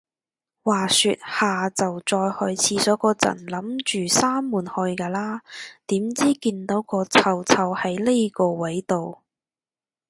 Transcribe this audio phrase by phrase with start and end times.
[0.63, 5.43] 話說，下就再去廁所個陣，諗住閂門去㗎啦，
[5.85, 9.21] 點知，見到個臭臭係呢個位到